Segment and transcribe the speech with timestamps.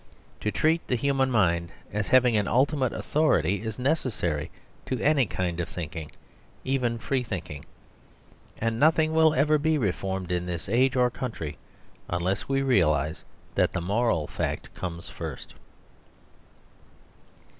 [0.39, 4.49] To treat the human mind as having an ultimate authority is necessary
[4.87, 6.09] to any kind of thinking,
[6.63, 7.65] even free thinking.
[8.57, 11.59] And nothing will ever be reformed in this age or country
[12.09, 15.53] unless we realise that the moral fact comes first.